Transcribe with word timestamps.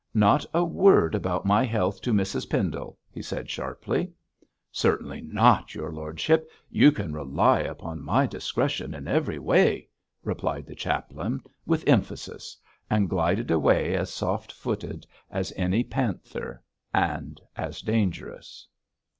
'Not 0.15 0.47
a 0.51 0.63
word 0.63 1.13
about 1.13 1.45
my 1.45 1.63
health 1.63 2.01
to 2.01 2.11
Mrs 2.11 2.49
Pendle,' 2.49 2.97
he 3.11 3.21
said 3.21 3.51
sharply. 3.51 4.11
'Certainly 4.71 5.21
not, 5.21 5.75
your 5.75 5.91
lordship; 5.91 6.49
you 6.71 6.91
can 6.91 7.13
rely 7.13 7.59
upon 7.59 8.01
my 8.01 8.25
discretion 8.25 8.95
in 8.95 9.07
every 9.07 9.37
way,' 9.37 9.89
replied 10.23 10.65
the 10.65 10.73
chaplain, 10.73 11.39
with 11.67 11.83
emphasis, 11.87 12.57
and 12.89 13.11
glided 13.11 13.51
away 13.51 13.93
as 13.93 14.11
soft 14.11 14.51
footed 14.51 15.05
as 15.29 15.53
any 15.55 15.83
panther, 15.83 16.63
and 16.91 17.39
as 17.55 17.79
dangerous. 17.79 18.67